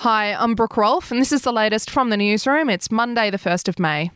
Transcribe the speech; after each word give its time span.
Hi, 0.00 0.34
I'm 0.34 0.56
Brooke 0.56 0.76
Rolfe, 0.76 1.12
and 1.12 1.20
this 1.20 1.30
is 1.30 1.42
the 1.42 1.52
latest 1.52 1.90
from 1.90 2.10
the 2.10 2.16
newsroom. 2.16 2.68
It's 2.68 2.90
Monday, 2.90 3.30
the 3.30 3.38
1st 3.38 3.68
of 3.68 3.78
May. 3.78 4.10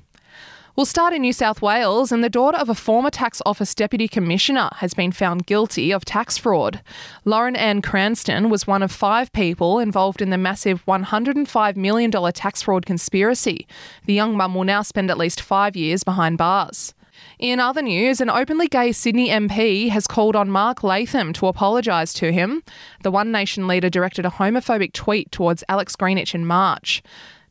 We'll 0.74 0.86
start 0.86 1.12
in 1.12 1.22
New 1.22 1.32
South 1.32 1.62
Wales, 1.62 2.10
and 2.10 2.24
the 2.24 2.28
daughter 2.28 2.58
of 2.58 2.68
a 2.68 2.74
former 2.74 3.10
tax 3.10 3.40
office 3.46 3.72
deputy 3.72 4.08
commissioner 4.08 4.70
has 4.76 4.94
been 4.94 5.12
found 5.12 5.46
guilty 5.46 5.92
of 5.92 6.04
tax 6.04 6.36
fraud. 6.36 6.82
Lauren 7.24 7.54
Ann 7.54 7.80
Cranston 7.80 8.50
was 8.50 8.66
one 8.66 8.82
of 8.82 8.90
five 8.90 9.32
people 9.32 9.78
involved 9.78 10.20
in 10.20 10.30
the 10.30 10.38
massive 10.38 10.84
$105 10.86 11.76
million 11.76 12.10
tax 12.32 12.62
fraud 12.62 12.84
conspiracy. 12.84 13.68
The 14.06 14.14
young 14.14 14.36
mum 14.36 14.56
will 14.56 14.64
now 14.64 14.82
spend 14.82 15.08
at 15.08 15.18
least 15.18 15.40
five 15.40 15.76
years 15.76 16.02
behind 16.02 16.36
bars. 16.36 16.94
In 17.38 17.60
other 17.60 17.82
news, 17.82 18.20
an 18.20 18.30
openly 18.30 18.68
gay 18.68 18.92
Sydney 18.92 19.28
MP 19.28 19.88
has 19.88 20.06
called 20.06 20.36
on 20.36 20.50
Mark 20.50 20.82
Latham 20.82 21.32
to 21.34 21.46
apologise 21.46 22.12
to 22.14 22.32
him. 22.32 22.62
The 23.02 23.10
One 23.10 23.32
Nation 23.32 23.66
leader 23.66 23.88
directed 23.88 24.26
a 24.26 24.30
homophobic 24.30 24.92
tweet 24.92 25.32
towards 25.32 25.64
Alex 25.68 25.96
Greenwich 25.96 26.34
in 26.34 26.46
March. 26.46 27.02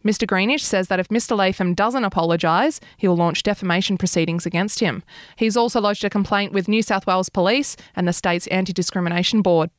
Mr. 0.03 0.25
Greenwich 0.25 0.65
says 0.65 0.87
that 0.87 0.99
if 0.99 1.09
Mr. 1.09 1.35
Latham 1.35 1.73
doesn't 1.73 2.05
apologise, 2.05 2.79
he'll 2.97 3.17
launch 3.17 3.43
defamation 3.43 3.97
proceedings 3.97 4.45
against 4.45 4.79
him. 4.79 5.03
He's 5.35 5.57
also 5.57 5.81
lodged 5.81 6.05
a 6.05 6.09
complaint 6.09 6.53
with 6.53 6.69
New 6.69 6.81
South 6.81 7.05
Wales 7.05 7.29
Police 7.29 7.75
and 7.95 8.07
the 8.07 8.13
state's 8.13 8.47
Anti 8.47 8.71
Discrimination 8.71 9.41
Board. 9.41 9.69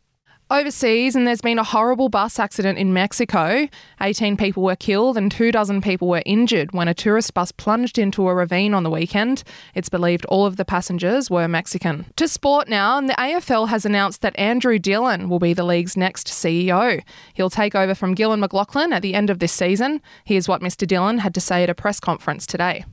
Overseas, 0.52 1.14
and 1.14 1.28
there's 1.28 1.40
been 1.40 1.60
a 1.60 1.64
horrible 1.64 2.08
bus 2.08 2.40
accident 2.40 2.76
in 2.76 2.92
Mexico. 2.92 3.68
18 4.00 4.36
people 4.36 4.64
were 4.64 4.74
killed 4.74 5.16
and 5.16 5.30
two 5.30 5.52
dozen 5.52 5.80
people 5.80 6.08
were 6.08 6.24
injured 6.26 6.72
when 6.72 6.88
a 6.88 6.94
tourist 6.94 7.34
bus 7.34 7.52
plunged 7.52 7.98
into 7.98 8.26
a 8.26 8.34
ravine 8.34 8.74
on 8.74 8.82
the 8.82 8.90
weekend. 8.90 9.44
It's 9.76 9.88
believed 9.88 10.24
all 10.24 10.46
of 10.46 10.56
the 10.56 10.64
passengers 10.64 11.30
were 11.30 11.46
Mexican. 11.46 12.04
To 12.16 12.26
sport 12.26 12.68
now, 12.68 12.98
and 12.98 13.08
the 13.08 13.14
AFL 13.14 13.68
has 13.68 13.86
announced 13.86 14.22
that 14.22 14.36
Andrew 14.36 14.80
Dillon 14.80 15.28
will 15.28 15.38
be 15.38 15.54
the 15.54 15.62
league's 15.62 15.96
next 15.96 16.26
CEO. 16.26 17.00
He'll 17.34 17.48
take 17.48 17.76
over 17.76 17.94
from 17.94 18.14
Gillon 18.14 18.40
McLachlan 18.40 18.90
at 18.90 19.02
the 19.02 19.14
end 19.14 19.30
of 19.30 19.38
this 19.38 19.52
season. 19.52 20.02
Here's 20.24 20.48
what 20.48 20.62
Mr. 20.62 20.84
Dillon 20.84 21.18
had 21.18 21.32
to 21.34 21.40
say 21.40 21.62
at 21.62 21.70
a 21.70 21.76
press 21.76 22.00
conference 22.00 22.44
today. 22.44 22.84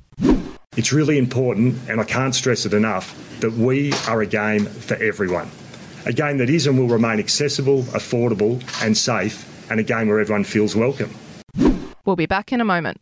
It's 0.76 0.94
really 0.94 1.18
important, 1.18 1.90
and 1.90 2.00
I 2.00 2.04
can't 2.04 2.36
stress 2.36 2.68
it 2.68 2.76
enough, 2.76 3.40
that 3.40 3.54
we 3.54 3.94
are 4.08 4.22
a 4.22 4.28
game 4.28 4.66
for 4.66 4.94
everyone 4.98 5.50
a 6.08 6.14
game 6.14 6.38
that 6.38 6.50
is 6.50 6.66
and 6.66 6.80
will 6.80 6.88
remain 6.88 7.20
accessible, 7.20 7.84
affordable, 7.84 8.64
and 8.84 8.98
safe, 8.98 9.46
and 9.70 9.80
a 9.80 9.84
game 9.84 10.08
where 10.08 10.20
everyone 10.20 10.46
feels 10.46 10.76
welcome. 10.76 11.14
We'll 12.06 12.16
be 12.16 12.26
back 12.26 12.54
in 12.54 12.62
a 12.62 12.66
moment. 12.66 13.02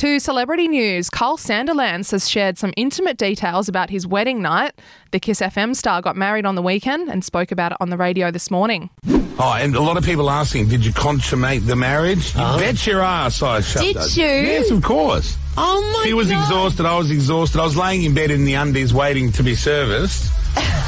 To 0.00 0.20
celebrity 0.20 0.68
news, 0.68 1.08
Kyle 1.08 1.38
Sandilands 1.38 2.10
has 2.10 2.28
shared 2.28 2.58
some 2.58 2.74
intimate 2.76 3.16
details 3.16 3.66
about 3.66 3.88
his 3.88 4.06
wedding 4.06 4.42
night. 4.42 4.74
The 5.10 5.18
Kiss 5.18 5.40
FM 5.40 5.74
star 5.74 6.02
got 6.02 6.16
married 6.16 6.44
on 6.44 6.54
the 6.54 6.60
weekend 6.60 7.08
and 7.08 7.24
spoke 7.24 7.50
about 7.50 7.72
it 7.72 7.78
on 7.80 7.88
the 7.88 7.96
radio 7.96 8.30
this 8.30 8.50
morning. 8.50 8.90
Oh, 9.38 9.56
and 9.58 9.74
a 9.74 9.80
lot 9.80 9.96
of 9.96 10.04
people 10.04 10.28
asking, 10.28 10.68
did 10.68 10.84
you 10.84 10.92
consummate 10.92 11.64
the 11.64 11.76
marriage? 11.76 12.34
You 12.34 12.42
uh-huh. 12.42 12.58
bet 12.58 12.86
your 12.86 13.00
ass 13.00 13.42
I 13.42 13.62
shut 13.62 13.80
Did 13.84 13.96
that. 13.96 14.14
you? 14.18 14.26
Yes, 14.26 14.70
of 14.70 14.82
course. 14.82 15.38
Oh 15.56 15.80
my 15.96 16.04
She 16.06 16.12
was 16.12 16.28
God. 16.28 16.42
exhausted, 16.42 16.84
I 16.84 16.98
was 16.98 17.10
exhausted. 17.10 17.58
I 17.58 17.64
was 17.64 17.78
laying 17.78 18.02
in 18.02 18.12
bed 18.12 18.30
in 18.30 18.44
the 18.44 18.52
undies 18.52 18.92
waiting 18.92 19.32
to 19.32 19.42
be 19.42 19.54
serviced 19.54 20.30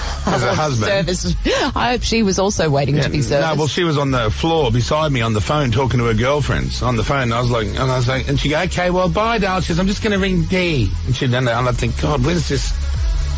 as 0.27 0.43
a 0.43 0.55
husband. 0.55 1.07
Service. 1.07 1.35
I 1.77 1.93
hope 1.93 2.03
she 2.03 2.23
was 2.23 2.39
also 2.39 2.71
waiting 2.71 3.01
to 3.01 3.09
be 3.09 3.23
served. 3.23 3.47
No, 3.47 3.55
well, 3.55 3.69
she 3.69 3.85
was 3.85 3.99
on 3.99 4.11
the 4.11 4.31
floor 4.31 4.71
beside 4.71 5.13
me 5.13 5.21
on 5.21 5.33
the 5.33 5.41
phone 5.41 5.71
talking 5.71 5.99
to 5.99 6.07
her 6.07 6.15
girlfriends 6.15 6.83
on 6.83 6.97
the 6.97 7.05
phone. 7.05 7.33
I 7.33 7.41
was 7.41 7.51
like, 7.51 7.67
and 7.69 7.79
I 7.79 7.97
was 7.97 8.09
like, 8.09 8.29
and 8.29 8.39
she 8.39 8.49
go, 8.49 8.61
okay, 8.63 8.91
well, 8.91 9.09
bye, 9.09 9.39
darling. 9.39 9.63
She 9.63 9.69
says, 9.69 9.79
I'm 9.79 9.87
just 9.87 10.03
going 10.03 10.13
to 10.13 10.19
ring 10.19 10.45
Dee. 10.45 10.91
And 11.07 11.15
she 11.15 11.27
done 11.27 11.45
that, 11.45 11.59
and 11.59 11.69
I 11.69 11.73
think, 11.73 12.01
God, 12.01 12.25
when's 12.25 12.49
this? 12.49 12.71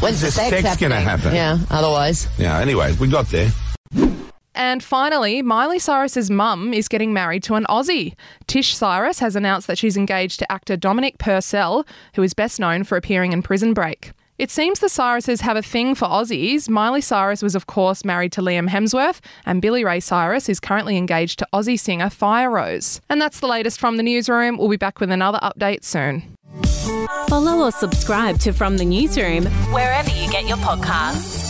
When's 0.00 0.20
the 0.20 0.28
this 0.28 0.36
sex, 0.36 0.62
sex 0.62 0.80
gonna 0.80 0.98
happen? 0.98 1.34
Yeah, 1.34 1.58
otherwise. 1.68 2.26
Yeah. 2.38 2.58
Anyway, 2.58 2.94
we 2.98 3.06
got 3.06 3.26
there. 3.26 3.50
And 4.54 4.82
finally, 4.82 5.42
Miley 5.42 5.78
Cyrus's 5.78 6.30
mum 6.30 6.72
is 6.72 6.88
getting 6.88 7.12
married 7.12 7.42
to 7.44 7.54
an 7.54 7.64
Aussie. 7.68 8.14
Tish 8.46 8.74
Cyrus 8.74 9.18
has 9.20 9.36
announced 9.36 9.66
that 9.68 9.78
she's 9.78 9.96
engaged 9.96 10.38
to 10.40 10.50
actor 10.52 10.76
Dominic 10.76 11.18
Purcell, 11.18 11.86
who 12.14 12.22
is 12.22 12.34
best 12.34 12.58
known 12.58 12.84
for 12.84 12.96
appearing 12.96 13.32
in 13.32 13.42
Prison 13.42 13.74
Break. 13.74 14.12
It 14.40 14.50
seems 14.50 14.80
the 14.80 14.86
Cyruses 14.86 15.42
have 15.42 15.58
a 15.58 15.62
thing 15.62 15.94
for 15.94 16.08
Aussies. 16.08 16.66
Miley 16.66 17.02
Cyrus 17.02 17.42
was, 17.42 17.54
of 17.54 17.66
course, 17.66 18.06
married 18.06 18.32
to 18.32 18.40
Liam 18.40 18.70
Hemsworth, 18.70 19.20
and 19.44 19.60
Billy 19.60 19.84
Ray 19.84 20.00
Cyrus 20.00 20.48
is 20.48 20.58
currently 20.58 20.96
engaged 20.96 21.40
to 21.40 21.48
Aussie 21.52 21.78
singer 21.78 22.06
Firerose. 22.06 23.00
And 23.10 23.20
that's 23.20 23.40
the 23.40 23.46
latest 23.46 23.78
from 23.78 23.98
the 23.98 24.02
newsroom. 24.02 24.56
We'll 24.56 24.70
be 24.70 24.78
back 24.78 24.98
with 24.98 25.10
another 25.10 25.40
update 25.42 25.84
soon. 25.84 26.38
Follow 27.28 27.66
or 27.66 27.70
subscribe 27.70 28.38
to 28.38 28.54
From 28.54 28.78
the 28.78 28.84
Newsroom 28.86 29.44
wherever 29.74 30.08
you 30.08 30.30
get 30.30 30.48
your 30.48 30.56
podcasts. 30.56 31.49